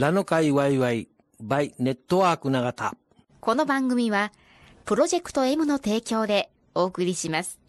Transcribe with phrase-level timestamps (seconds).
[0.00, 1.08] ラノ会ワイワイ
[1.44, 2.96] by ネットワーク永田。
[3.38, 4.32] この番組は、
[4.86, 7.60] プロジェクト M の提供でお送りします。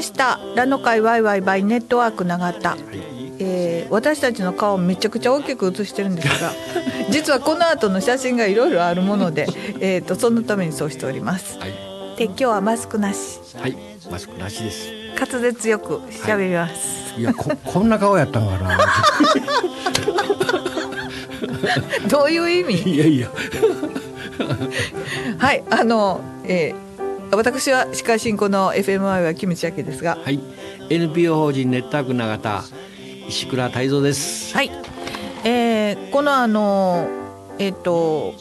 [0.00, 2.76] ました「ラノ会ワイワイバイネットワーク永田」
[3.38, 6.52] えー私たちの顔をめちゃくちゃ大きく写してるんですが
[7.10, 9.46] 実はこの後の写真がいろいろあるもので、
[9.80, 11.58] えー、とそのためにそうしております。
[11.58, 11.70] はい。
[12.16, 13.76] で今日はマスクなしはい。
[14.10, 14.88] マスクなしです。
[15.18, 18.78] 滑舌よく喋ります、いや、こ、 こんな顔やったんかな。
[22.08, 22.90] どういう意味？
[22.94, 23.28] いやいや。
[25.38, 26.89] はいあの、えー
[27.32, 30.40] 私は司会進行の FMI はキムチヤケですがはい。
[30.90, 32.62] NPO 法人ネットワーク長田。
[33.28, 34.52] 石倉泰造です。
[34.54, 34.70] はい、
[35.44, 37.08] えーこのあの
[37.58, 38.34] えっ、と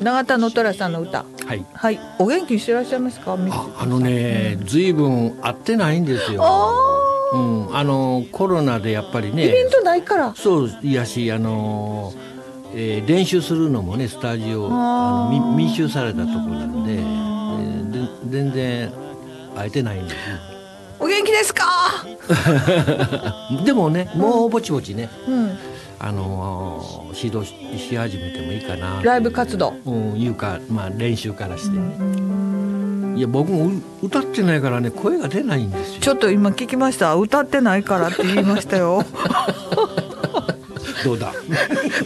[0.00, 1.66] 永田の虎さんの歌はい。
[1.74, 3.36] はいお元気にしてらっしゃいますか？
[3.50, 6.40] あ、あのね、ずいぶん会ってないんですよ。
[6.44, 6.72] あ
[7.32, 9.70] うん、あのコロナでやっぱりーイベンね。
[9.70, 12.12] トないからそういやし、あの。
[12.74, 17.98] えー練習するのもねスタジオあのみ密集されたとこなんで,、えーで
[18.30, 18.92] 全然
[19.56, 20.16] 会えてないんです
[21.00, 21.64] お元気ですか？
[23.64, 25.58] でもねもうぼちぼちね、うん。
[25.98, 29.74] あのー指導しし始めてもいいかなライブ活動。
[29.84, 33.14] うんいうか、まあ、練習からして、うん。
[33.18, 33.72] いや僕もう
[34.06, 36.00] 歌ってないからね声が出ないんですよ。
[36.00, 37.14] ちょっと今聞きました。
[37.16, 39.04] 歌ってないからって言いましたよ
[41.04, 41.32] どうだ？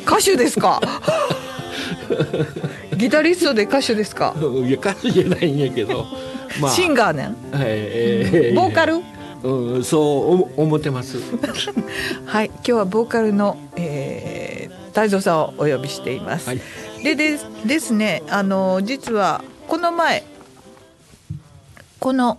[0.07, 0.81] 歌手ですか？
[2.97, 4.35] ギタリストで歌手ですか？
[4.67, 6.07] いや歌手じゃないんやけど、
[6.61, 8.55] まあ、シンガーねん？
[8.55, 9.01] ボーカル？
[9.43, 11.19] うん、そう思思ってます。
[12.25, 16.61] はい今日はボーカルの、えー、太蔵さんをお呼びしています、はい。
[17.03, 20.25] ででですねあの実はこの前
[22.01, 22.39] この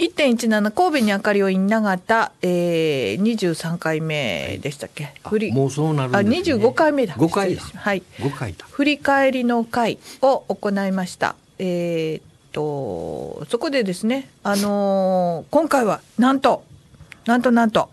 [0.00, 5.52] 1.17神戸に明かりをイン長田、えー、23回目でしたっけ、あ振り。
[5.52, 7.60] もうそうなるんあです、ね、25回目だ5回だ。
[7.60, 8.02] 失礼しはい。
[8.18, 8.66] 5回だ。
[8.70, 11.36] 振り返りの会を行いました。
[11.58, 12.22] えーっ
[12.52, 16.64] とそこでですね、あのー今回はなんと
[17.26, 17.90] なんとなんと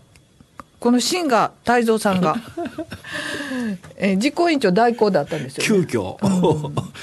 [0.80, 2.36] このシンガー泰造さんが、
[3.96, 5.86] えー実行委員長代行だったんですよ、ね。
[5.86, 6.16] 急遽、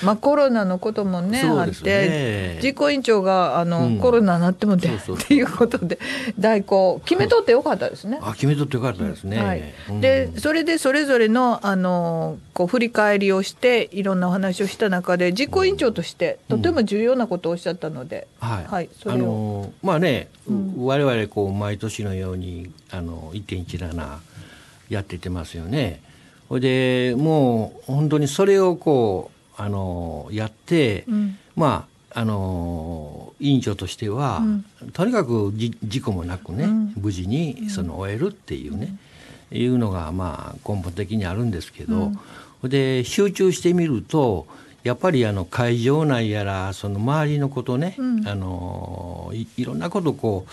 [0.03, 3.97] まあコロナのこともねあってね実行委員長があの、うん。
[4.00, 5.18] コロナになってもでそうそうそう。
[5.25, 6.00] っていうことで
[6.40, 8.19] 代行決めとってよかったですね。
[8.22, 9.64] あ決めとってよかったですね、はい。
[9.90, 10.02] うん。
[10.02, 19.18] でそれでそれぞれのあのこう振り返りをしていろんなお話をした中で実行委員長としてとても重要なことをおっしゃったので、はい、はいそれを。
[19.18, 20.74] あのまあね、うん。
[20.78, 23.31] 我々こう毎年のようにあの
[23.68, 24.18] 1.17
[24.90, 26.02] やっててますよね。
[26.50, 31.38] ほいでもう本当にそれをこうあのやって、うん。
[31.56, 34.42] まああの委員長としては、
[34.94, 36.94] とにかくじ事故もなくね、うん。
[36.96, 38.96] 無事にその終えるっていうね、
[39.52, 42.12] いうのがまあ根本的にあるんですけど、
[42.64, 42.70] うん。
[42.70, 44.47] で集中してみると
[44.84, 48.28] やっぱりあの会場内やらその周りのことね、うん。
[48.28, 50.52] あのいいろんなことこう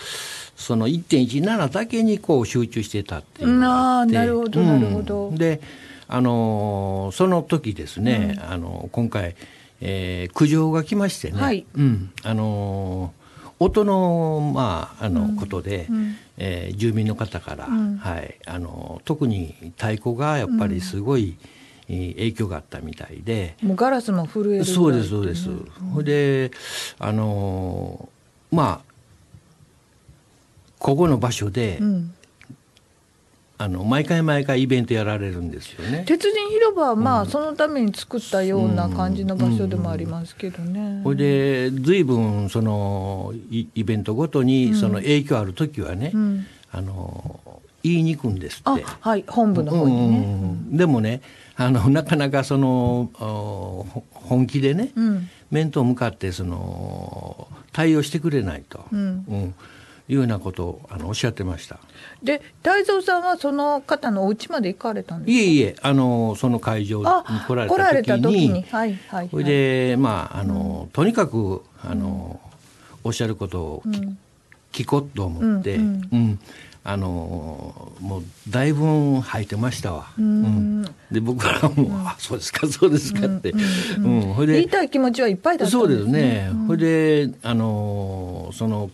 [0.55, 3.47] その1.17だけにこう集中してたっていう。
[3.49, 5.27] のがあってあーなるほどなるほど。
[5.29, 5.61] うんで
[6.07, 9.35] あのその時ですね、あの今回、
[9.81, 11.65] えー苦情が来ましてね、はい。
[11.75, 12.11] うん。
[12.23, 13.13] あの
[13.59, 16.15] 音の,、まあ、あのことで、うん。
[16.37, 17.97] えー住民の方から、うん。
[17.97, 21.35] はい、あの特に太鼓がやっぱりすごい、
[21.89, 25.49] えー影響があったみたいで、もうガラスも震えるそうですそうです。
[25.93, 26.51] ほいで
[26.99, 28.92] あのーまあ
[30.83, 32.13] ここの場所で、うん、
[33.57, 36.03] あの毎回毎回イベントやられるんですよね。
[36.05, 41.01] 鉄人広場はまあ、そのために作ったような感じの場所でもありますけどね。
[41.05, 46.45] ほいで随分そのイイベントごとにその影響ある時はね、うん。
[46.73, 47.39] あの
[47.81, 48.83] 言いに行くんですあって。
[48.83, 50.01] はい本部の方にね。
[50.01, 50.77] うんうんうん。
[50.77, 51.21] でもね
[51.55, 53.09] あの なかなかその
[54.11, 55.29] 本気でね、うん。
[55.49, 59.53] 面と向かってその対応してくれないと、うん
[60.09, 61.79] いうようなことをあのおっしゃってました。
[62.21, 65.41] で太蔵さんはその方のお家まで行かれたんですか？
[65.41, 68.23] いえいえあのその会場にあ来られ来られた時に。
[68.23, 69.29] た時にはいはい。
[69.29, 72.39] それでまああの、とにかくあの、
[73.03, 73.83] おっしゃることを
[74.73, 76.09] 聞こうと思って、うんうん。
[76.11, 76.39] うん。
[76.85, 80.07] あのもうだいぶ吐いてましたわ。
[80.19, 80.83] ん。
[81.09, 86.51] で僕らも、あそうですかそうですかって、うんほいで言いたい気持ちはいっぱいだったそうですんですね。
[86.51, 86.67] ね。
[86.67, 88.89] それで、あのーその、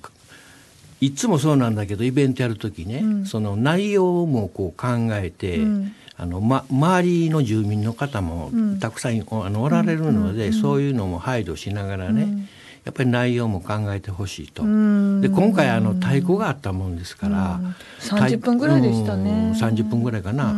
[1.01, 5.95] いつもそうなんだけど、イベントやるときね、その内容もこう考えて、うん。
[6.17, 8.51] あの、ま、周りの住民の方も
[8.81, 12.49] たくさんおあのおられるので、そういうのも配慮しながらね、
[12.83, 14.63] やっぱり内容も考えてほしいと。
[14.63, 15.21] ん。
[15.21, 17.61] で、今回あの、太鼓があったもんですから、
[18.01, 19.31] 30分ぐらいでしたね。
[19.31, 20.51] うん30分ぐらいかな。
[20.51, 20.55] う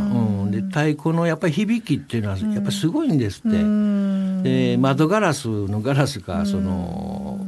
[0.47, 0.51] ん。
[0.51, 3.57] で、太鼓のやっぱり響きっていうのは、やっぱりすごいんですって。
[3.57, 4.21] うん。
[4.43, 7.39] で窓ガラスのガラスがその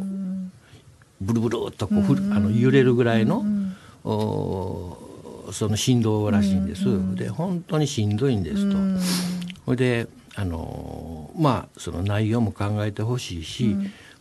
[1.23, 3.43] ブルブルっとこうふるあの揺れるぐらいの
[4.03, 4.97] お
[5.51, 6.85] その振動らしいんです。
[7.15, 8.77] で本当にしんどいんですと。
[9.65, 13.75] それであのまあその内容も考えてほしいし、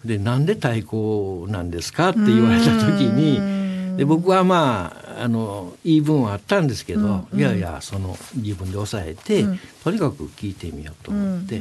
[0.04, 9.44] でなんで太鼓なんですかって言われた時にで僕はまああの言い分はあったんですけど、いやいやその自分で抑えて、
[9.84, 11.60] とにかく聞いてみようと思って、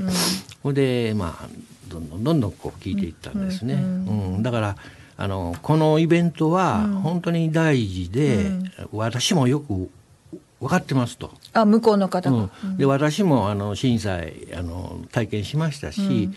[0.62, 1.50] それでまあ
[1.88, 3.76] どんどんどんどんこう聞いていったんですね。
[3.76, 3.78] う
[4.40, 4.44] ん。
[4.44, 4.76] だから
[5.22, 8.48] あのこのイベントは本当に大事で、
[8.92, 9.88] 私もよく
[10.60, 11.30] 分かってますと。
[11.54, 12.50] あ向こうの方が。
[12.64, 16.32] うん、で私もあの震災あの体験しましたし、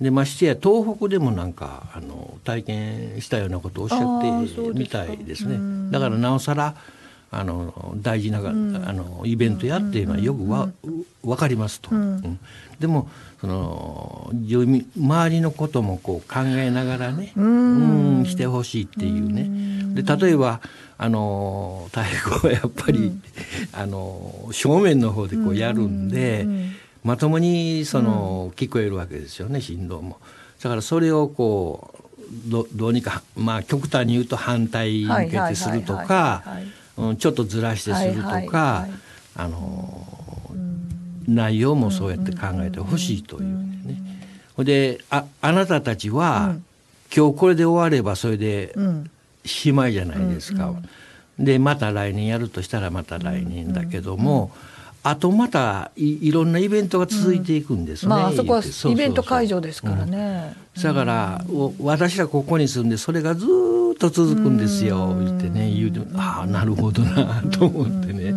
[0.00, 5.90] でましてや東北でもなんかあの体験したようなことをおっしゃってみたいですね。
[5.92, 6.74] だからなおさら
[7.30, 10.70] あの大事な、あのイベントやっていうのはよくわ、
[11.22, 12.40] 分かりますと、うん。
[12.80, 13.10] でも
[13.40, 18.24] その住民周りのこともこう考えながらね、うん。
[18.26, 20.02] してほしいっていうね。
[20.02, 20.60] で例えば
[20.98, 23.18] あの太鼓はやっぱり、
[23.72, 26.46] あの正面の方でこうやるんで、
[27.02, 30.18] まともにその聞こえるわけですよね振動も。
[30.62, 36.44] だからそれをこうどどうにかまあ極端に言うと反対向けてするとか
[37.18, 38.86] ちょっとずらしてするとか、
[39.34, 40.19] あの
[41.34, 43.96] 内容もそうやって考えてほしいというね。
[44.56, 46.56] ほんでああなたたちは、
[47.14, 49.10] 今日これで終わればそれでうん
[49.44, 50.74] しまいじゃないですか。
[51.38, 54.52] でまた来年やるとしたらまた来年だけども、
[55.02, 58.10] あとまたいいろんなイベントが続いていくんですね。
[58.10, 60.54] まああそこはイベント会場ですからね。
[60.82, 68.34] だから、お私らここに住んでそれがずーっと続くんですよ言ってね言うてああなるほどなと思ってね、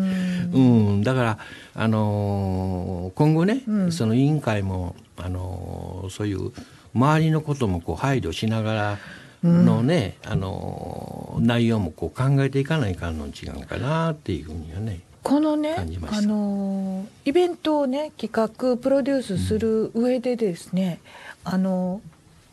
[0.53, 1.37] うん、だから、
[1.75, 6.51] あのー今後ね、その委員会も、あのーそういう
[6.93, 8.97] 周りのこともこう配慮しながら
[9.43, 15.01] のね、あのー内容もこう考えていかないかんの違うかなっていうふうにはね。
[15.23, 20.99] このね感じましたあのイベントをね企画プロデュースする上でですね、
[21.45, 22.01] あの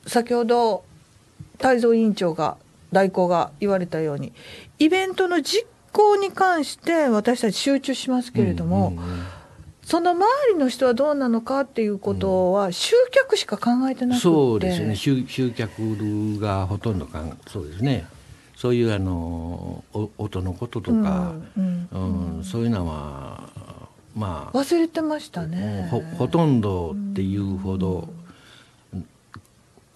[0.07, 0.85] 先ほど
[1.59, 2.57] 泰造委員長が
[2.93, 4.33] 代行が言われたように
[4.79, 9.23] イベントの実行に関して私たち集中しますけれども、うんうんうん
[9.91, 14.95] その周りの人はどうなのかっていうことは集客しか考えてなくて、そうですね。
[14.95, 18.07] 集集客がほとんどかんそうですね。
[18.55, 21.89] そういうあのお音のこととか、うん。
[21.91, 23.49] うんそういうのは
[24.15, 25.89] まあ忘れてましたね。
[25.91, 28.11] ほほとんどっていうほど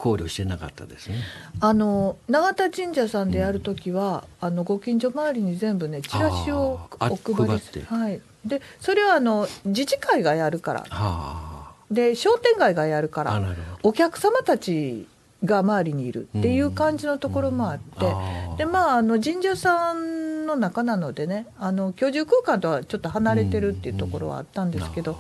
[0.05, 1.17] 考慮してなかったですね。
[1.61, 7.83] あの永田神社さんでやるときは、あのご近所周りに全部ねチラシをお配りす配って。
[7.85, 8.21] はい。
[8.45, 10.85] でそれはあの自治会がやるから。
[10.91, 13.41] はで商店街がやるから
[13.83, 15.07] お客様たち
[15.45, 18.11] が周りにいるっていう感じのところもあって、ど。
[18.11, 18.57] あー。
[18.59, 25.19] でまああの神社さんの中なのでねあの居住空間とはちょっと離れてるっていうところはあったんですけど、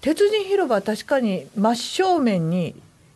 [0.00, 2.74] 鉄人広場は確かに真正面に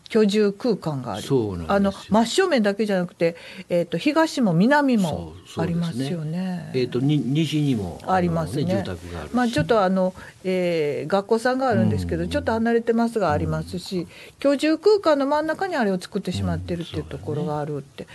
[0.09, 1.27] 居住空間がある
[1.69, 3.37] あの真正面だけじゃなくて、
[3.69, 6.71] えー、と東も南もありますよね。
[6.75, 8.65] えっ、とに西にもありますね。
[8.65, 9.27] 住宅があ。
[9.33, 12.31] まあ、ちょっとあの、えー学校さんがあるんですけど、うん。
[12.31, 14.07] ちょっと離れてますがありますし、
[14.39, 18.07] 居住空間の真ん中にあれを作ってしまってるっていうところがあるって、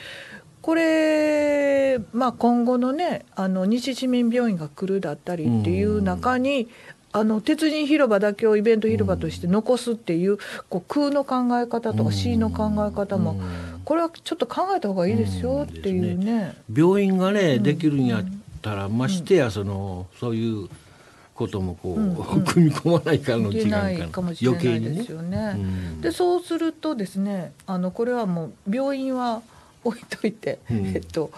[0.62, 6.70] これ、まあ、今後のねあの西市民病院が来るだったりっていう中に、
[7.14, 13.40] あの鉄人広場だけをイベント広場として残すっていう,、こう空の考え方とか市の考え方も、
[13.86, 16.56] これはちょっと考えた方がいいですよっていうね。
[16.76, 18.26] 病院がねできるんやっ
[18.64, 20.68] たら、ましてやそのそういう
[21.36, 25.54] こともこう、 組み込まないからのいけ違うかないかもしれないですよね。
[25.56, 26.02] うん。
[26.02, 29.44] でそうするとですねあのこれはもう病院は
[29.84, 30.88] 置いといて、うん。
[30.88, 31.30] えっと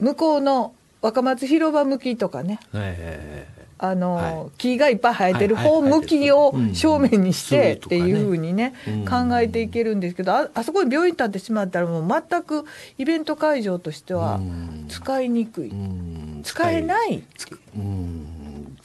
[0.00, 2.58] 向こうの若松広場向きとかね。
[2.72, 4.50] はいはいはいあの、はい。
[4.58, 6.74] 木がいっぱい生えてる方向きをうん。
[6.74, 7.84] 正面にしてうん。
[7.86, 9.04] っていうふうにね、うん。
[9.04, 12.64] 考えていけるんですけどああそこに病院建ってしまったらもう全く
[12.98, 14.86] イベント会場としてはうん。
[14.88, 15.70] 使いにくい。
[15.70, 16.40] うん。
[16.44, 17.22] 使えない。
[17.36, 18.23] つうん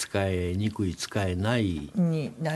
[0.10, 1.92] 使えにくい使えない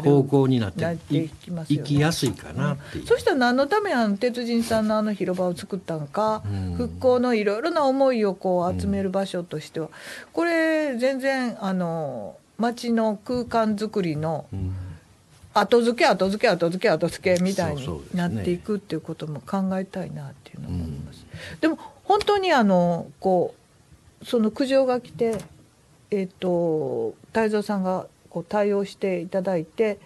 [0.03, 1.83] 方向になっていきますよね。
[1.83, 3.05] 行きやすいかなっていう。
[3.05, 6.73] そしたら何のためあの鉄人さんのあの広場を作ったのか、うん。
[6.73, 9.89] 復興のいろいろな思いをこう集める場所としては、
[10.33, 14.73] これ全然あの街の空間づくりのうん。
[15.55, 21.23] 後付け後付け後付け後付けみたいになっていくっていうことも考えたいなっていうのも思います。
[21.61, 23.53] でも本当にあのこ
[24.23, 25.37] うその苦情が来て
[26.09, 29.99] えっ、と太蔵さんがこう対応していただいて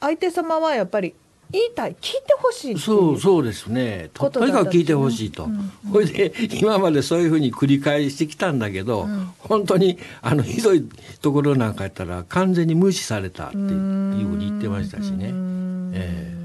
[0.00, 1.14] 相手様はやっぱり
[1.50, 4.10] 言いたい聞いてほしいそうそうですね。
[4.12, 9.30] とにかく聞いてほしいと、うんこれで今までそういうふうに繰り返してきたんだけど、うん。
[9.38, 10.86] 本当にあのひどい
[11.22, 15.28] ところなんかやったら完全に無視されたっていうふうに言ってましたしね。
[15.28, 15.32] う。
[15.32, 16.37] んえ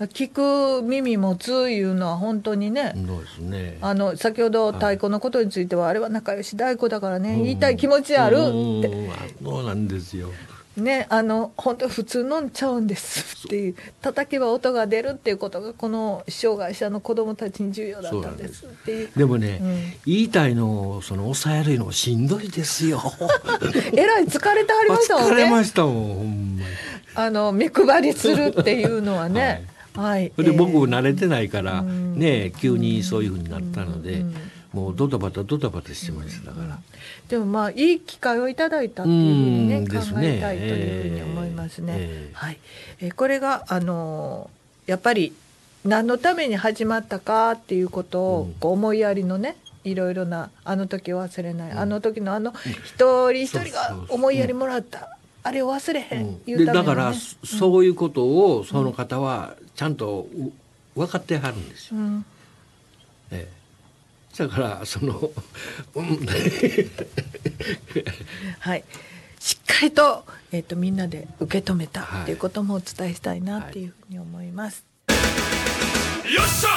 [0.00, 2.94] 聞く耳持ついうのは本当にね、
[3.40, 3.78] ね。
[3.80, 9.10] あの先ほど太鼓のことについては、あれは仲良し太鼓だからね、言いたい気持ちあるって、うん。
[9.44, 10.30] そうなんですよ。
[10.76, 19.10] ねあの本当普通のんちゃうんですっていう叩けば音が出るっていうことがこの障害者の子どもたちに重要だったんですっていう。
[19.16, 19.92] でもね、うん。
[20.04, 23.00] 言いたいのをその抑えるのしんどいですよ。
[23.94, 26.70] えらい疲れてはりましたもん 疲れまねしたもん、ほんまに。
[27.14, 29.40] あの目配りするっていうのはね。
[29.40, 29.62] はい、
[29.94, 30.74] それで僕え。
[30.74, 32.18] ー慣れてないから、うん。
[32.18, 34.34] ね急にそういうふうになったので、うん。
[34.72, 36.78] もうドタバタドタバタしてましたから。
[37.28, 41.94] でもまあいい機会をいただいたっていうふうにねうん考えたいというふうに思いますね。
[41.96, 42.58] ええはい、
[43.00, 45.32] えーこれがあのーやっぱり
[45.84, 48.54] 何のために始まったかっていうことをうん。
[48.54, 51.78] こう思いやりのねいろいろなあの時を忘れない、うん。
[51.78, 52.52] あの時のあの
[52.84, 56.40] 一人一人が思いやりもらった、あれを忘れへん、うん。
[56.46, 56.88] いうでためのね。
[56.88, 60.50] だから、そそういうことをその方はちゃんとう
[60.98, 61.96] 分かってはるんですよ。
[61.98, 62.24] うん。
[63.30, 63.48] ええ。
[64.38, 65.20] だからその、
[65.94, 66.26] うん。
[68.58, 68.84] はい、
[69.38, 72.22] しっかりと,、えー、とみんなで受け止めたはい。
[72.22, 74.82] っていうこともお伝えしたいなっていうふうに思います。
[75.08, 75.16] よっ
[76.48, 76.70] しゃ！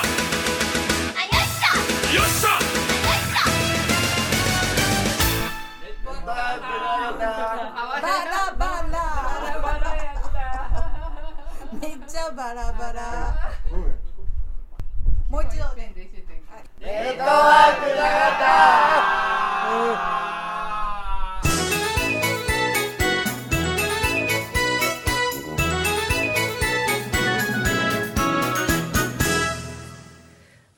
[2.14, 2.48] よっしゃ！
[6.26, 6.38] バラ
[8.60, 8.98] バラ
[12.32, 13.54] バラバラ。
[15.30, 15.64] もう一度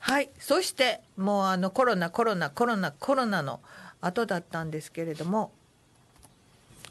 [0.00, 0.30] はい。
[0.38, 3.60] そしてもうあのコロナコロナコロナコロナの
[4.00, 5.52] 後だったんですけれども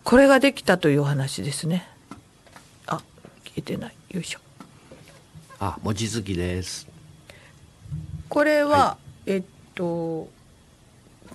[0.04, 1.88] これができたというお話ですね。
[2.88, 3.02] あ
[3.44, 3.96] 聞いてない。
[4.12, 4.40] よいしょ
[5.60, 6.88] あ餅つきです。
[8.30, 9.44] これは、えっ
[9.76, 10.30] と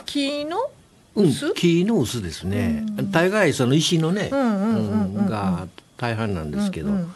[0.07, 0.71] 木の
[1.14, 2.85] うん薄、木の薄ですね。
[3.11, 7.14] 大概その石のね、が大半なんですけど、うんうん。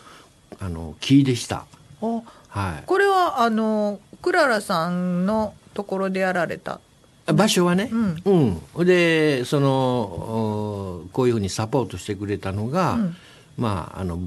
[0.60, 1.64] あの木でした。
[2.02, 2.82] あはい。
[2.86, 6.80] これはあのクララさんのところでやられた？
[7.26, 8.60] 場所はね、うん。
[8.76, 8.86] うん。
[8.86, 13.16] でそのおこういうふうにサポートしてくれたのが、うん。
[13.56, 14.20] まああの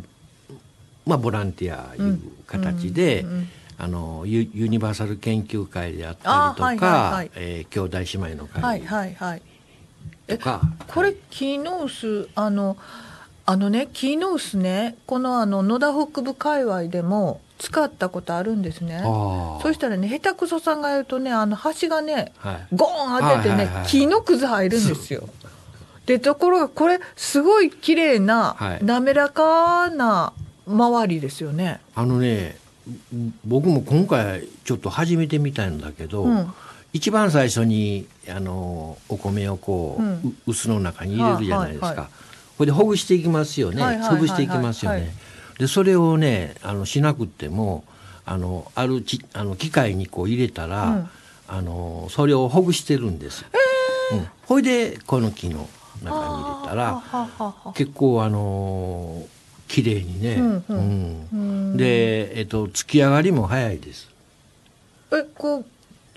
[1.06, 3.26] まあボランティアいう形で、
[3.78, 7.32] あのユユニバーサル研究会であったりとか、あはいはいはい。
[7.36, 9.42] えー兄弟姉妹の会、はいはいはい。
[10.28, 12.78] とかこれキーノウスあの
[13.46, 19.02] あのねキーノウスねこのあの野田北部界隈でも使ったことあるんですね。
[19.62, 22.76] そしたらね下手くそさんが言うとねあの端がねはい。
[22.76, 25.28] ゴーン当ててね、木のくず入るんですよ。
[26.06, 28.80] でところがこれすごい綺麗な、はい。
[28.84, 30.34] 滑らかな
[30.72, 31.80] 周りですよね。
[31.96, 32.58] あのね
[33.46, 36.54] 僕も今回ちょっと始めてみたいんだけど、うん。
[36.94, 40.36] 一番最初にあのお米をこう、うん。
[40.48, 42.06] う臼の中に入れるじゃないですか、はいはい。
[42.06, 42.10] は
[42.58, 44.22] これでほぐしていきますよね、はいはいはいはい。
[44.24, 45.10] 潰していきますよね、はい
[45.60, 47.84] でそれをねあのしなくっても
[48.26, 51.10] あのあるちあの機械にこう入れたら、うん。
[51.52, 53.44] あのそれをほぐしてるんです、
[54.14, 55.68] うん、ほいでこの木の
[56.02, 59.22] 中に入れたらはははは結構あの
[59.72, 64.10] 綺麗にね、うんうんうんうんで、えっと、突き上がりも早いです。
[65.14, 65.66] えこう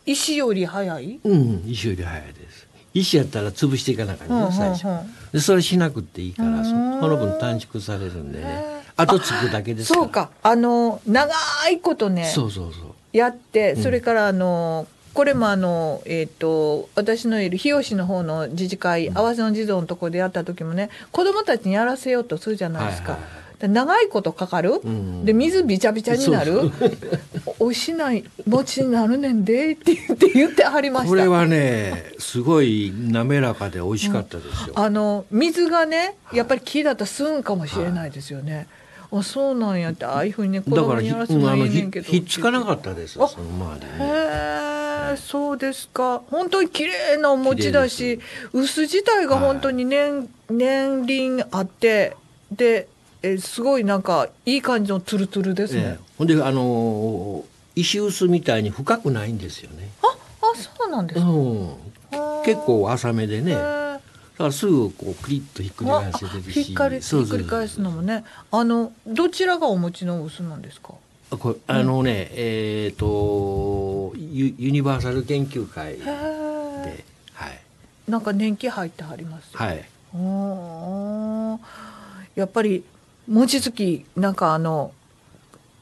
[0.05, 1.21] 石より早い？
[1.23, 2.67] うん、石より早いです。
[2.93, 5.07] 石やったら潰していかなきゃね、最初うんうんうん。
[5.33, 8.65] で、それしなくていいから、その分短縮されるんでね。
[8.97, 9.93] あとつくだけです。
[9.93, 11.33] そうかあの長
[11.71, 12.85] いことねそうそうそう。
[13.13, 23.13] やってうんそれからあのこれもあの、えー、と私のいる日吉の方の自治会合わせの児童のところでやった時もね子どもたちにやらせようとするじゃないですか。
[23.13, 25.25] はいはい長いことかかる、ん。
[25.25, 26.71] で水びちゃびちゃになる。
[27.59, 29.73] おいしない餅になるねんで。
[29.73, 31.09] って言って言ってはりました。
[31.09, 38.67] これはねすごい滑らかで美味しかったですよ、あの水がねやっぱり木だったら吸うんかもしれないですよね、
[39.13, 42.07] あそうなんやってああいうふうにね子供にやらせるのうんあのひはいいねんけど。
[42.07, 43.95] ひっつかなかったですあそのままでへね
[45.13, 46.23] えそうですか。
[46.31, 48.21] 本当に綺麗なお餅だし
[48.53, 52.17] 薄自体が本当に年,、年輪あって
[52.51, 52.89] で
[53.27, 56.05] えすごいなんかいい感じのツルツルですね、ええ。
[56.19, 57.45] ほんであのー
[57.77, 60.07] 石臼みたいに深くないんですよね、あ
[60.43, 61.77] あそうなんですか、うん、
[62.45, 63.51] 結構浅めでね。
[63.51, 63.99] へだー
[64.39, 66.63] からすぐこうクリッとひっくりあ返せてるし。
[66.63, 68.25] ひっかりひっくり返すのもね。
[68.53, 70.95] あのどちらがお餅の薄なんですか？
[71.33, 78.11] あこれあのね、えっ、とユユニバーサル研究会で、はい。
[78.11, 79.59] なんか年季入ってはりますよ。
[79.59, 79.85] はい。
[80.15, 81.59] おー。
[82.37, 82.85] やっぱり
[83.29, 84.93] 餅つきなんかあの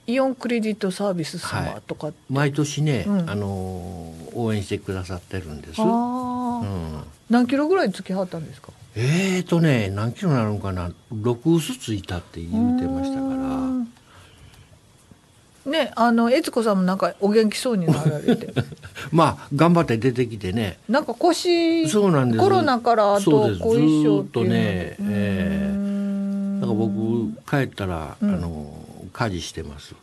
[0.06, 3.30] イオンクレジットサービス様とか、毎年ね、うん。
[3.30, 5.82] あのー応援してくださってるんです。
[5.82, 8.72] うん、何キロぐらいつきはったんですか？
[8.96, 13.42] えーとね何キロなのかな？6薄ついたって言うてましたから。
[15.70, 18.54] ねあの悦子さんもなんかお元気そうになられて。
[19.12, 20.78] まあ頑張って出てきてね。
[20.88, 22.40] なんか腰そうなんです。
[22.40, 25.91] コロナからあと後遺症っていうとねええうん
[26.62, 28.34] だから僕帰ったら、うん。
[28.34, 28.72] あの
[29.12, 29.96] 家事してます。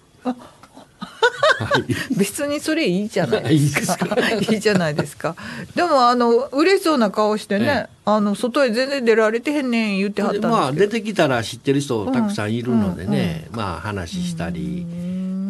[2.17, 4.07] 別にそれいいじゃな いですか。
[4.51, 5.37] いいじゃないですか。
[5.73, 7.89] でもあの嬉しそうな顔してね、ええ。
[8.05, 10.49] あの外へ全然出られてへんねん言ってはったんでですけど。
[10.49, 14.85] まあ出てきたら知ってる人たくさんいるのでね、まあ話したり、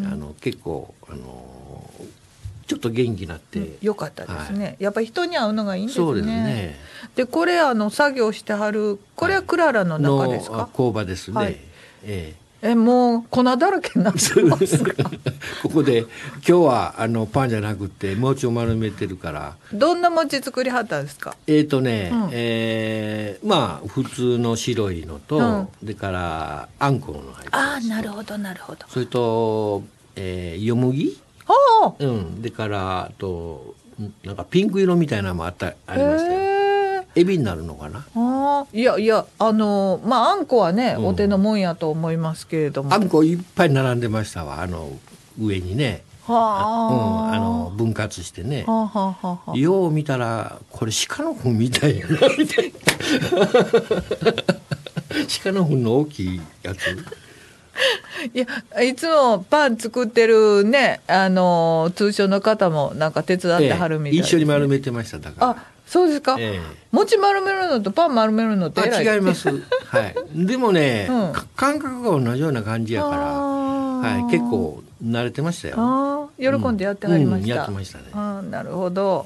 [0.06, 1.44] あの結構あの
[2.70, 6.06] ちょっと元気になって、よかったですね、やっぱり人に会うのがいいんですね。
[6.06, 6.78] そうですね。
[7.16, 11.36] でこれあの作業してはるこれはクララの中ですか、の工場ですね。
[11.36, 11.58] はい。
[12.04, 12.76] ええ。
[12.76, 14.20] もう粉だらけになって
[15.64, 16.10] ここで今
[16.44, 19.56] 日はあのパンじゃなくて餅を丸めてるから。
[19.74, 21.36] どんな餅作りはったんですか？
[21.48, 22.30] えーとね、うん。
[22.34, 25.68] えーまあ普通の白いのと、うん。
[25.88, 28.86] でからあんこの入ってああなるほどなるほど。
[28.90, 29.84] それと、
[30.16, 31.18] えー、よもぎ
[32.00, 36.40] うん、でからあとんなんかピンク色みたいなのもあったありましたよ。
[37.16, 38.06] エビになるのかな？
[38.16, 44.62] ああいやいやあのまああんこはね、うんお手のもんやと思いますけれどもあんこいっぱい並んでましたわ。
[44.62, 44.92] あの
[45.42, 48.64] 上にね、はあ、うん、あの分割してね。
[48.68, 52.80] はあはあはあはあよう見たらこれ鹿の糞みたいやなみたいな。
[55.44, 56.80] 鹿の糞の大きいやつ。
[58.34, 65.50] いやいつもパン作ってるねあの通称の方もなんか手伝ってはるみたいええです、一緒に丸めてましただから。
[65.52, 66.60] あそうですか、ええ。
[66.92, 69.50] 餅丸めるのとパン丸めるのって違います。
[69.90, 70.02] は
[70.36, 70.46] い。
[70.46, 71.34] でもね、うん。
[71.34, 76.30] か感覚が同じような感じやから、はい、結構慣れてましたよ。
[76.40, 78.04] 喜んでやってはりました、うんやってましたね。
[78.14, 79.26] あーなるほど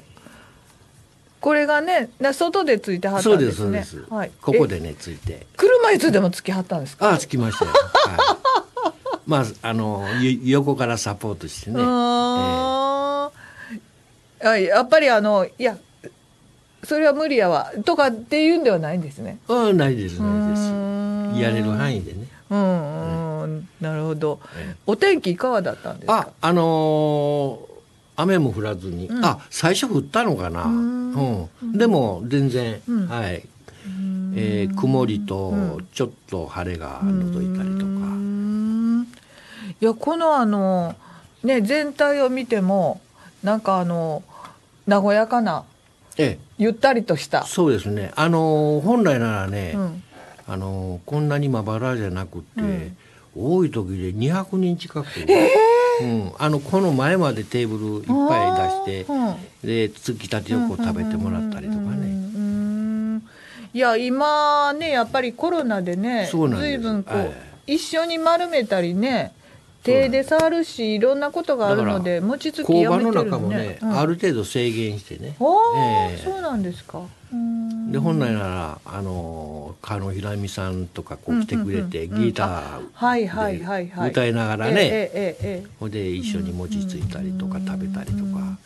[1.44, 4.14] これがねな外でついてはったんでですすねそうです。
[4.14, 7.12] はい、えここでねついて、車椅子でもつきはったんですか？
[7.12, 7.72] あつきましたよ。
[7.72, 7.80] はい。
[9.28, 11.82] まああのゆ横からサポートしてね。
[11.82, 15.78] あーあやっぱりあのいや
[16.86, 19.38] それは無理やわとかっていうんではないんですね。
[19.50, 21.42] ええうんないですうないです。
[21.44, 22.26] やれる範囲でね。
[22.52, 24.40] うんうんなるほど。
[24.58, 26.20] ええお天気いかがだったんですか？
[26.20, 27.74] ああのー
[28.16, 30.66] 雨も降らずに、うんあ最初降ったのかな。
[31.22, 31.78] んうん。
[31.78, 33.44] でも全然、うんはい。
[34.36, 37.86] えー曇りとうんちょっと晴れが覗いたりとか。
[38.16, 39.08] ん
[39.82, 40.96] いやこのあの
[41.44, 43.02] ね全体を見ても
[43.44, 44.24] なんかあの
[44.88, 45.66] 和やかな
[46.18, 47.44] ええ、ゆったりとした。
[47.46, 48.12] そうですね。
[48.16, 50.04] あのー本来ならね、うん
[50.48, 52.98] あのーこんなにまばらじゃなくて、うん
[53.36, 55.08] 多い時で200人近く、
[56.02, 59.36] うん、あのこの前までテーブルいっぱい出して、うん。
[59.64, 62.08] でつきたてをこう食べてもらったりとかうんね。
[62.36, 63.24] うん
[63.74, 67.76] いや今ねやっぱりコロナでね随分こう、はい。
[67.76, 69.34] 一緒に丸めたりね
[69.84, 75.36] 手で触るしいろんなことがあるので餅つき工場のやめてる中もね、うんある程度制限してね。
[75.40, 75.44] あ
[75.76, 75.80] あ、
[76.12, 77.02] ええそうなんですか。
[77.32, 82.48] うんで本来ならあのー狩野ひらみさんとかこう来てくれて、うんうんうんギタ
[82.94, 83.90] はいはいはいはい。
[83.90, 88.58] ーで歌いながらね、えええほんで一緒に餅ついたりとか食べたりとか、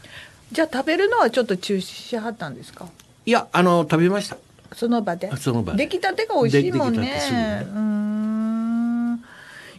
[0.51, 2.87] じゃあ食べるのはちょっと中止しはったんですか？
[3.25, 4.37] いやあの食べました
[4.73, 5.35] その場で？
[5.37, 6.99] その場で出来たてが美味しいもんね。
[7.01, 8.26] ねうーん。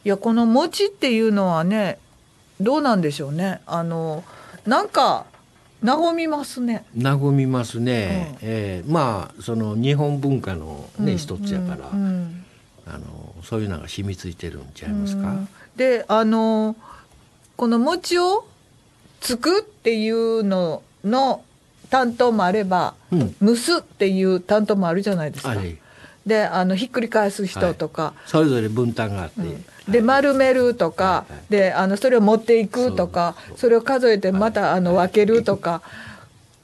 [0.09, 1.99] いやこの餅っていうのはね
[2.63, 3.61] どうなんでしょうね。
[3.67, 4.25] あの
[4.65, 5.27] なんか
[5.85, 6.87] 和みますね。
[6.99, 8.49] 和みますね、うん。
[8.49, 8.91] ええ。
[8.91, 12.07] まあその日本文化のね、一つやから、うん。
[12.07, 12.45] うん
[12.87, 15.47] あのそういうのが染みついてるんちゃいますか？
[15.77, 16.75] であの
[17.59, 18.47] この餅を
[19.21, 21.45] つくっていうのの
[21.91, 23.37] 担当もあれば、うん。
[23.43, 25.55] 蒸すっていう担当もあるじゃないですか。
[26.29, 33.35] であのひっくり返す人とか、それぞれ分担があって、で丸めるとか、はいはいであのそれを持っていくとか。
[33.57, 35.83] それを数えてまた、あの分けるとか。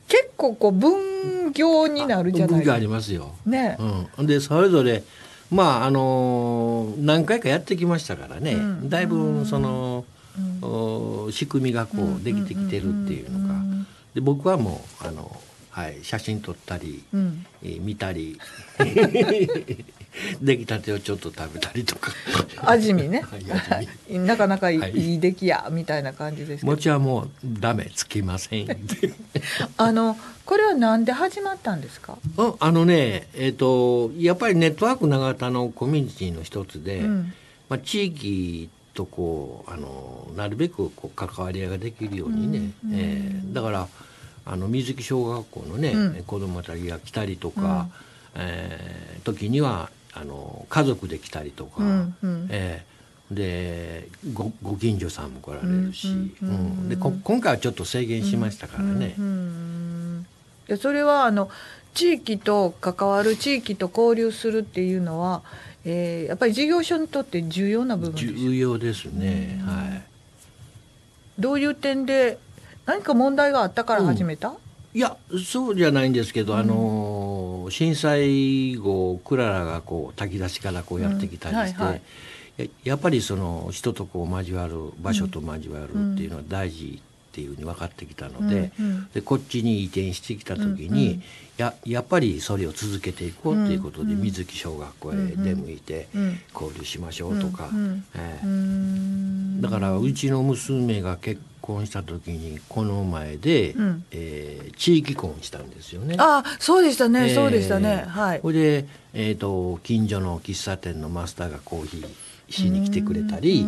[0.07, 2.59] 結構こう分業になるじゃない？
[2.59, 2.79] ですか。
[2.79, 3.33] りますよ。
[3.47, 3.79] ね。
[4.19, 5.03] うん、でそれぞれ
[5.51, 8.91] まああのー何回かやってきましたからね、うん。
[8.91, 10.05] だいぶその、
[10.61, 13.55] お仕組みがこうできてきてるっていうのが、
[14.15, 15.41] で僕はもうあの、
[15.75, 17.45] はい、写真撮ったり、うん。
[17.61, 18.39] えー見たり。
[20.41, 22.13] 出来たてをちょっと食べたりとか。
[22.63, 23.23] 味見ね。
[23.29, 23.37] は
[23.83, 24.93] い味 なかなかいい,、はい。
[24.93, 28.69] い、い出来やみたいな感じです餅はもうダメつきません
[29.77, 37.33] あのこれはなんで始まったんですか、ああのねえっ、とやっぱりネットワーク長田のコミュニティの一つで、うん。
[37.69, 43.89] まあ、地域とこうあのなるべくこう関わり合いができるようにね、えーだから
[44.47, 46.25] あの水木小学校のね、うん。
[46.25, 47.89] 子供たちが来たりとか、
[48.35, 52.47] えー時にはあの家族で来たりとか、うんうん。
[52.51, 52.95] えー
[53.31, 56.53] でごご近所さんも来られるし、うんうんう
[56.85, 56.89] ん。
[56.91, 59.15] でこ今回はちょっと制限しましたからね。
[59.19, 60.27] うん
[60.69, 61.51] でそれはあの
[61.95, 65.43] 地域と関わる地域と交流するっていうのは、
[65.87, 70.03] えーやっぱり事業所にとって重要な部分です重要ですね、はい。
[71.39, 72.39] どういう点で
[72.87, 74.55] 何か問題があったから始めた、
[74.93, 81.87] いやそうじゃないんですけど、あの震災後クララがこう炊き出しからこうやってきたりして、うん。
[81.87, 82.03] はいはい。
[82.57, 87.03] ややっぱりその人とこう交わる場所と交わるっていうのは大事
[87.35, 89.09] っていうふうに分かってきたので,、うんうん。
[89.13, 91.23] でこっちに移転してきた時に、うんうん。
[91.57, 97.71] ややっぱりそれを続けていこうっていうことで、水木小学校へ出向いてうん交流しましょうとか。
[97.73, 98.05] うんうん。
[98.15, 98.47] ええ。
[98.47, 99.61] うん。
[99.61, 104.05] だからうちの娘が結婚した時にこの前で、うん。
[104.13, 106.17] えー地域婚したんですよね。
[106.19, 108.05] あそうでしたね、えーそうでしたね。
[108.07, 108.41] はい。
[108.43, 112.07] それで、えー、と近所の喫茶店のマスターがコーヒー
[112.49, 113.67] しに来てくれたり、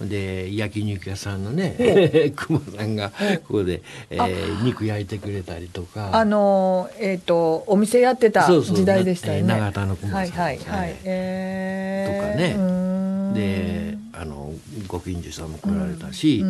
[0.00, 3.10] で焼肉屋さんのね熊 さんが
[3.46, 6.10] ここで、えー肉焼いてくれたりとか。
[6.12, 9.54] あのえっ、とお店やってた時代でしたよね。
[9.54, 10.20] えー長田の熊さん。
[10.20, 10.96] はいはいはい、はい。
[11.04, 12.22] えー。
[12.22, 12.78] とかね。
[13.34, 14.52] であの
[14.86, 16.44] ご近所さんも来られたし、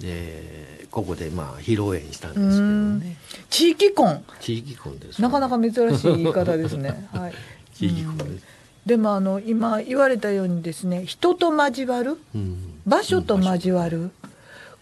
[0.00, 3.16] でここでまあ披露宴したんですけどね。
[3.50, 4.22] 地域婚。
[4.40, 7.06] 地域婚ですなかなか珍しい言い方ですね。
[7.12, 7.32] はい。
[7.74, 8.44] 地域婚です、
[8.86, 12.68] でもあの今言われたようにですね人と交わるうん。
[12.84, 14.10] 場所と交わる、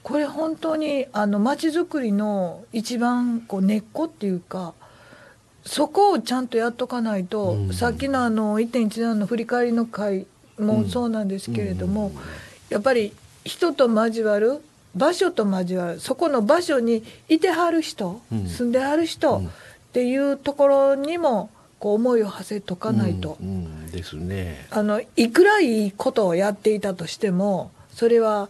[0.03, 4.73] これ本当にあの街づくりの一番こう根っこっていうか
[5.67, 7.75] そこをちゃんとやっとかないと、うん。
[7.75, 10.27] さっきのあの1.17の振り返りの会
[10.59, 12.15] もそうなんですけれども、うん。
[12.71, 13.13] やっぱり
[13.45, 14.63] 人と交わる
[14.95, 18.47] 場所と交わるそこの場所にいてはる人、うん。
[18.47, 19.47] 住んではる人うん。
[19.47, 19.51] っ
[19.93, 23.37] ていうところにもこう思いを馳せとかないと。
[23.43, 24.67] うんうんですね。
[24.71, 28.49] あのいくらいいことをやっていたとしてもそれは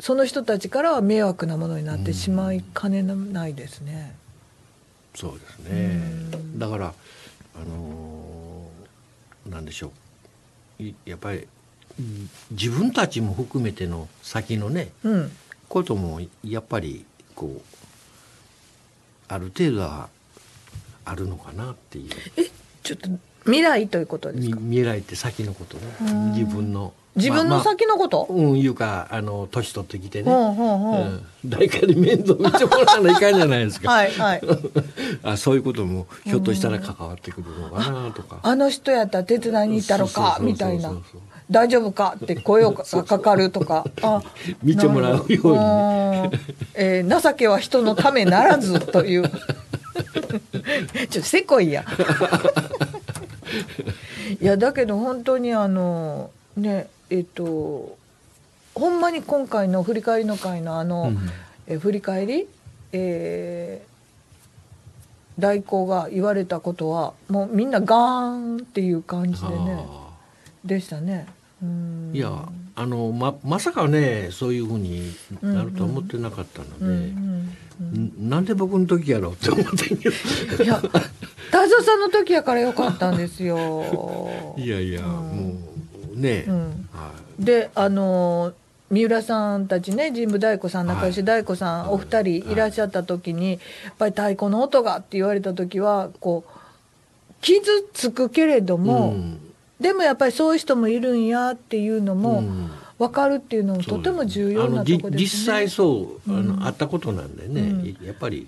[0.00, 4.14] その人たちからは迷惑なものになってしまいかねないですね。
[5.14, 6.00] そうですね。
[6.56, 6.94] だから
[7.56, 9.92] あのーなんでしょ
[10.80, 10.82] う。
[10.82, 11.46] いやっぱり
[11.98, 15.30] うん自分たちも含めての先のねうん、
[15.68, 17.60] こともやっぱりこう
[19.28, 20.08] ある程度は
[21.04, 22.10] あるのかなっていう。
[22.36, 22.50] え
[22.82, 23.08] ちょっと
[23.44, 25.82] 未来ということですみか未来って先のことね。
[26.00, 26.32] うん。
[26.32, 26.92] 自分の。
[27.16, 31.26] 自分のまあまあ先のこと、うんいうかあの年取ってきてね、ほうほうほううん。
[31.46, 34.40] 誰かに面倒見てもらわないかんじゃないですか、はいはい。
[35.22, 38.40] あそういうこともひょっとしたら関わってくるのかなとか。
[38.42, 40.92] あの人やったら手伝いに行ったろかみたいな。
[41.50, 43.84] 大丈夫かって声をかかかるとか。
[44.02, 44.22] あ
[44.64, 45.36] 見てもらうように。
[46.74, 49.30] えー情けは人のためならずという。
[51.10, 51.84] ちょっとせこいや
[54.40, 57.96] いやだけど本当にあのねえっと
[58.74, 61.18] ほんまに今回の振り返りの会のあの、うん
[61.66, 62.46] え振り返り、
[62.92, 63.94] えー
[65.38, 70.10] 代行が言われたことはもうみんなガーンっていう感じでねあ
[70.64, 71.26] でしたね。
[71.62, 72.12] うん。
[72.12, 72.30] ーいや
[72.76, 77.34] あのままさかねそういうふうになるとは思ってなかったので、うんうん
[78.26, 80.64] んなんで僕の時やろうって思ってんけど。
[80.64, 84.54] いや太蔵さんの時やからよかったんですよ。
[84.58, 85.06] いやいや、うん。
[85.06, 85.54] も
[86.14, 86.88] うね、うん。
[86.92, 88.52] はであの
[88.90, 91.94] 三浦さんたちね神武大工さん仲良し大工さん、はい。
[91.94, 93.56] お二人いらっしゃった時に、や
[93.90, 96.50] っぱり太鼓の音がって言われた時はこう
[97.40, 97.60] 傷
[97.92, 99.38] つくけれどい、も、うん
[99.80, 102.70] でもやっぱりそういう人もいるんやっていうのもうん。
[102.98, 105.16] 分かるっていうのもとても重要なとこですね。
[105.16, 107.64] 実際そうあの、あったことなんでね、う
[108.04, 108.06] ん。
[108.06, 108.46] やっぱり。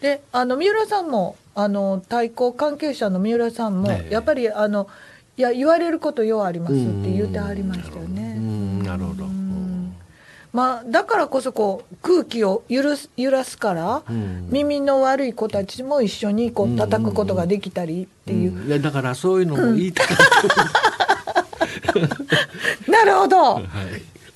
[0.00, 4.14] であの三浦さんもあの対抗関係者の三浦さんも、ええ。
[4.14, 4.86] やっぱりあの
[5.36, 8.17] いや言われることようありますって言ってはりましたようね。
[10.58, 14.48] まあ、だからこそこう空気を揺らす揺らすから、うん。
[14.50, 18.66] 耳の悪い子たちも一緒にこう叩くことができたりっていう、うん。
[18.66, 20.16] いやだからそういうのも言いたかっ
[22.86, 23.36] た、 なるほど。
[23.54, 23.62] は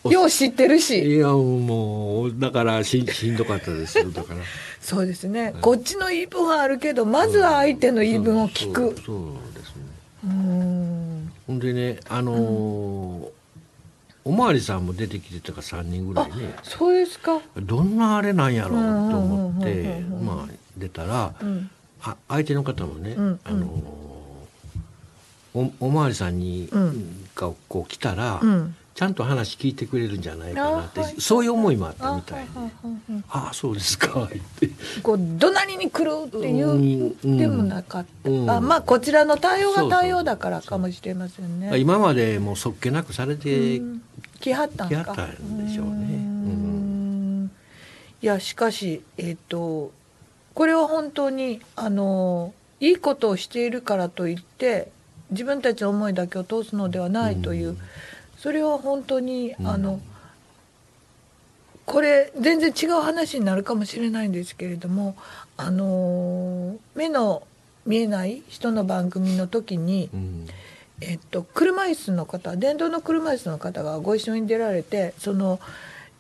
[0.05, 0.13] い。
[0.13, 1.17] よう知ってるし。
[1.17, 4.41] いやもうだからししんどかったですよだから。
[4.81, 8.81] そうですね、こっちの言い分はあるけどまずは相手の言い分を聞く。
[8.81, 9.27] そうそう
[9.59, 9.83] ですね。
[10.25, 11.33] うん。
[11.49, 13.41] ほんでねあのー
[14.25, 16.55] おまわりさんも出てきてたから3人ぐらいね。
[16.63, 17.41] そうですか。
[17.57, 18.73] どんなあれなんやろう
[19.11, 20.13] と思ってうんうんうん。
[20.13, 20.27] うんうん。
[20.27, 21.71] まあ出たら、うん。
[22.03, 23.41] あ相手の方もね、うんうん。
[23.45, 23.69] あのー
[25.55, 27.27] おおまわりさんに、うん。
[27.35, 28.75] がこう来たら、うん。
[28.95, 31.15] ちゃんと話聞いてくれるんじゃないかなって、あはい。
[31.19, 32.51] そういう思いもあったあみたいで。
[33.31, 34.31] ああそうですか言っ
[34.61, 34.71] て。
[35.03, 38.51] こう怒鳴りに来るっていううんでもなかった、うん。
[38.51, 41.79] あまあこちらの対応が対応だからかもしれませんね。
[41.79, 44.02] 今までもうそっけなくされて、うん
[44.42, 44.94] 来はったんか。
[44.94, 45.92] 来はったんでしょうね。
[45.92, 47.50] ん。
[48.20, 49.92] いやしかしえっ、と
[50.55, 54.90] これは本当にあのいいことをしているからといって
[55.31, 57.78] 自分たちの思いだけを通すのではないという、うん。
[58.37, 59.66] それは本当にうん。
[59.66, 60.00] あの、
[61.87, 65.16] これ全然違う話になるかもしれないんですけれども
[65.57, 67.42] あの目の
[67.85, 70.46] 見えない人の番組の時に、うん
[71.09, 75.61] えっと、車椅子の方電動の車椅子の方がご一緒に出られてその、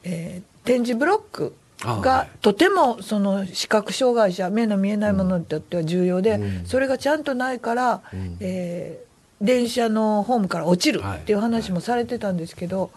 [0.04, 6.66] えー展示ブロックがとてもその視覚障害者目の見えないものにとっては重要で、うん。
[6.66, 8.36] それがちゃんとないから、うん。
[8.40, 12.92] えー電車のホームから落ちるっていう話もされてたんですけど、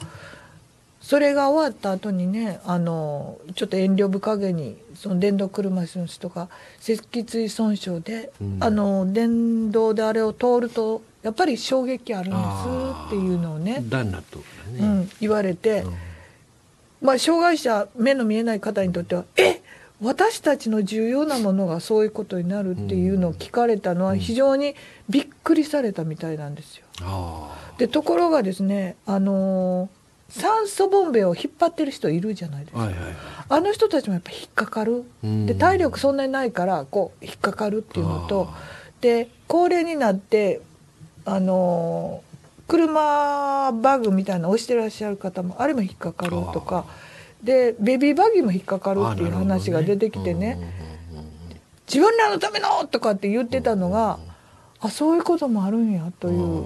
[1.06, 8.58] それが終わった後にねあのちょっと遠慮深げにその電動車椅子の人が脊椎損傷で、うん。
[8.60, 12.44] あの電動であれを通るとやっぱり衝撃あるんです
[13.08, 13.82] っていうのをね、
[14.74, 15.94] ね、うん、言われて、うん。
[17.02, 19.62] まあ、障害者目の見えない方にとってはえ
[20.02, 24.74] 私たちの重要なものがそういうことになるっていうのを聞かれたのは非常に
[25.08, 26.86] びっくりされたみたいなんですよ。
[27.02, 29.95] あでところがですね、あのー
[30.30, 32.82] 酸素ボンベを引っ張ってる人いるじゃないですか。
[32.82, 33.16] あはいはいはい。
[33.48, 35.04] あの人たちもやっぱ引っかかる。
[35.24, 35.46] うん。
[35.46, 38.58] で体力そんなにないからこう引っかかるっていうのとあ
[39.02, 40.62] で高齢になって
[41.26, 42.36] あのー
[42.68, 46.86] 車バグみたいなの押してらっしゃる方もあれも引っかかるとか。
[47.44, 50.58] でベビーバギーも引っかかるっていう話が出てきてね。
[51.88, 54.18] 自分らのためのとかって言ってたのが
[54.80, 56.66] あそういうこともあるんやという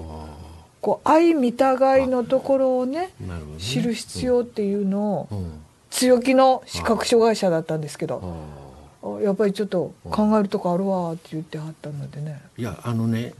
[0.80, 5.52] こう愛見たがいのところをねね知る必要っていうのをうんうん
[5.90, 8.60] 強気の視覚障害者だったんですけあど。
[9.22, 12.40] やっぱりちょっと考えるとこあるわって言ってはったのでね。
[12.56, 13.32] いやあのね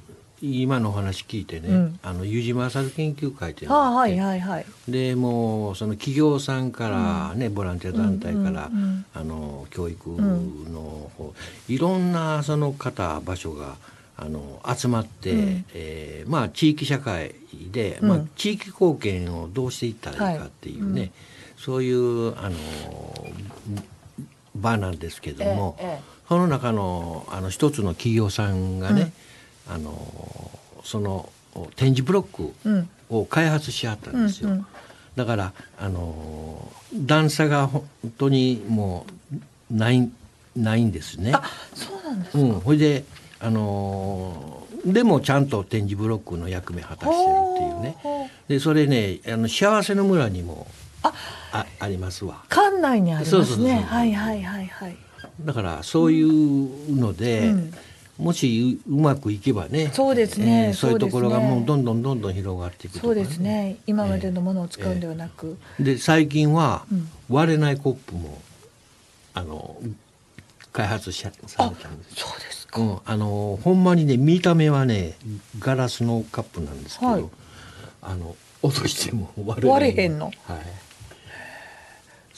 [0.42, 4.66] 今のお話聞いてね、うんあの湯島浅研究会っていうのがあってはいはいはい。
[4.88, 11.34] でもうその企業さんからね、ボランティア団体から、うんうんうんあの教育の方、
[11.68, 13.76] いろんなその方場所が
[14.20, 15.64] あの集まって、うん。
[15.74, 17.34] えーまあ、地域社会
[17.72, 18.08] で、うん。
[18.08, 21.12] まあ、地域貢献をどうしていったらいいかっていうね、はい
[21.60, 22.56] そういうあの
[24.54, 29.12] 場なんですけども、ええその中のあの一つの企業さんがね、
[29.68, 30.50] あの
[30.84, 31.28] その
[31.76, 32.88] 展示ブロックうん。
[33.10, 34.50] を開発しはったんですよ。
[34.50, 34.66] うんうん。
[35.16, 37.84] だからあの段差が本
[38.16, 39.04] 当にも
[39.70, 40.10] うない
[40.56, 41.32] ないんですね。
[41.34, 41.42] あ
[41.74, 42.38] そうなんですか。
[42.38, 43.04] うん、ほいで
[43.40, 48.30] あのでもちゃんと展示ブロックの役目果たしてるっていうね。
[48.48, 50.66] でそれねあの幸せの村にも
[51.02, 51.12] あ
[51.52, 52.44] あありますわ。
[52.48, 53.80] 館内にありますね。
[53.80, 54.96] はいはいはいはい。
[55.40, 57.74] だからそういうので、うん
[58.18, 63.78] もしううまくいけばねそうですねえーそういうところがもうどんどんどんどん広がっていくとかそうですね。
[63.86, 65.56] 今までのものを使うんではなく。
[65.78, 68.38] で最近はうん割れないコップも
[69.32, 69.74] あの
[70.70, 72.16] 開発しされたんです。
[72.16, 72.59] そうですか。
[72.76, 75.14] うん、あのほんまにね見た目はね
[75.58, 77.24] ガラスのカップなんですけど、はい。
[78.02, 80.18] あの落としても割れへん。
[80.18, 80.26] の？
[80.26, 80.36] はい、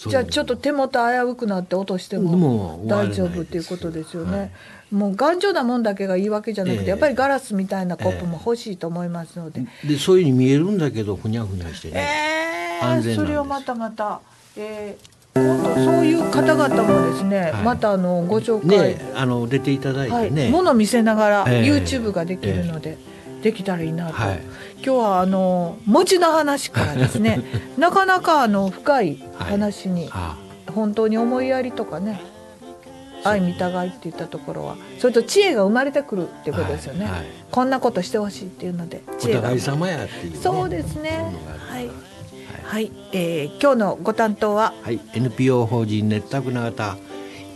[0.09, 4.39] じゃあちょっと手元危うくなって落としても大丈夫っていうことですよね。
[4.39, 4.51] はい。
[4.91, 6.89] もう頑丈なもんだけがいいわけじゃなくて、ええ。
[6.91, 9.63] やっぱりガラスみたいなコップも欲しいと思いますので。
[9.85, 13.17] でそういうふうに見えるんだけどふにゃふにゃしてね、え安全なんです。
[13.17, 14.21] それをまたまた、
[14.57, 17.63] えー、そういう方々もですね、はい。
[17.63, 21.71] またあのご紹介、ねあの出ていただいはい、てね、もの見せながら、ええ。
[21.71, 22.99] YouTube ができるので、
[23.43, 24.41] できたらいいなと、はい。
[24.85, 27.41] 今日はあの餅の話からですね
[27.79, 30.37] なかなかあの深い話に、あ。
[30.73, 32.23] 本当に思いやりとかね
[33.25, 37.15] 愛見たがいっていったところはそれと知恵が生まれてくるっていうことですよね、はい。
[37.15, 37.27] はい。
[37.51, 39.43] こんなことしてほしいっていうのでお知恵が。
[39.43, 41.25] 互い様やっていう、ね、そうですね。
[41.69, 42.12] はいる
[42.73, 46.97] はい、えー今日のご担当ははい、NPO 法人熱田区永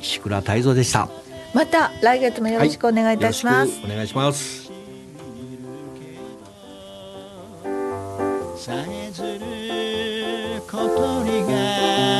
[0.02, 1.08] 石倉泰造でした。
[1.54, 4.70] また来月もよろしくお願いいたします、よろしくお願いします。
[8.58, 12.15] さえずる小鳥が